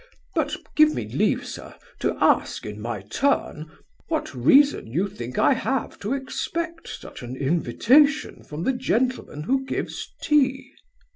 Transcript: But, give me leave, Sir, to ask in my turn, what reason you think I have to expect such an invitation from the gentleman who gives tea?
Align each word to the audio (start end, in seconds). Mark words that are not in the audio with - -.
But, 0.33 0.55
give 0.75 0.95
me 0.95 1.07
leave, 1.07 1.45
Sir, 1.45 1.75
to 1.99 2.17
ask 2.19 2.65
in 2.65 2.81
my 2.81 3.01
turn, 3.03 3.69
what 4.07 4.33
reason 4.33 4.87
you 4.87 5.07
think 5.07 5.37
I 5.37 5.53
have 5.53 5.99
to 5.99 6.13
expect 6.15 6.87
such 6.87 7.21
an 7.21 7.35
invitation 7.35 8.41
from 8.43 8.63
the 8.63 8.73
gentleman 8.73 9.43
who 9.43 9.63
gives 9.63 10.11
tea? 10.19 10.71